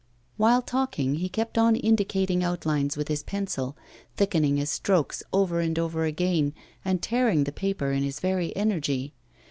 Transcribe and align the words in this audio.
While 0.35 0.63
talking, 0.63 1.17
he 1.17 1.29
kept 1.29 1.59
on 1.59 1.75
indicating 1.75 2.43
outlines 2.43 2.97
with 2.97 3.07
his 3.07 3.21
pencil, 3.21 3.77
thickening 4.15 4.57
his 4.57 4.71
strokes 4.71 5.21
over 5.31 5.59
and 5.59 5.77
over 5.77 6.05
again, 6.05 6.55
and 6.83 7.03
tearing 7.03 7.43
the 7.43 7.51
paper 7.51 7.91
in 7.91 8.01
his 8.01 8.19
very 8.19 8.55
energy. 8.55 9.13